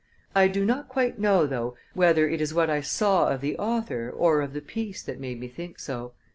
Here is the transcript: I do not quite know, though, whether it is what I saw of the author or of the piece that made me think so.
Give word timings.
I 0.33 0.47
do 0.47 0.65
not 0.65 0.89
quite 0.89 1.19
know, 1.19 1.45
though, 1.45 1.77
whether 1.93 2.27
it 2.27 2.41
is 2.41 2.55
what 2.55 2.71
I 2.71 2.81
saw 2.81 3.29
of 3.29 3.39
the 3.41 3.55
author 3.59 4.09
or 4.09 4.41
of 4.41 4.53
the 4.53 4.59
piece 4.61 5.03
that 5.03 5.19
made 5.19 5.39
me 5.39 5.47
think 5.47 5.77
so. 5.77 6.13